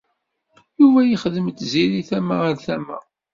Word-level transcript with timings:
Yuba 0.79 1.01
yexdem 1.03 1.47
d 1.49 1.53
Tiziri 1.57 2.01
tama 2.09 2.35
ar 2.49 2.55
tama. 2.65 2.97